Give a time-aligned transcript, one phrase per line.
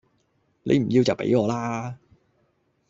[0.63, 1.95] 你唔要就畀我啦